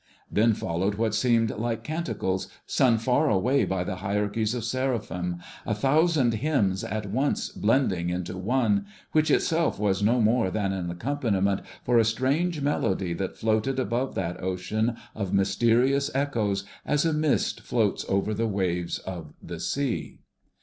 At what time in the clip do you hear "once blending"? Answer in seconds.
7.05-8.09